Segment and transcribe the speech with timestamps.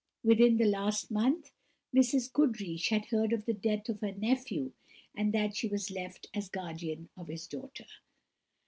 [0.23, 1.51] Within the last month,
[1.95, 2.33] Mrs.
[2.33, 4.71] Goodriche had heard of the death of her nephew,
[5.15, 7.85] and that she was left as guardian of his daughter.